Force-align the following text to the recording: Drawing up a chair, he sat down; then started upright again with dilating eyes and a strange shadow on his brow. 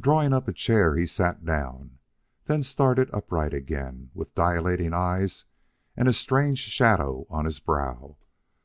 Drawing 0.00 0.32
up 0.32 0.48
a 0.48 0.52
chair, 0.52 0.96
he 0.96 1.06
sat 1.06 1.44
down; 1.44 1.98
then 2.46 2.64
started 2.64 3.08
upright 3.12 3.54
again 3.54 4.10
with 4.12 4.34
dilating 4.34 4.92
eyes 4.92 5.44
and 5.96 6.08
a 6.08 6.12
strange 6.12 6.58
shadow 6.58 7.24
on 7.30 7.44
his 7.44 7.60
brow. 7.60 8.16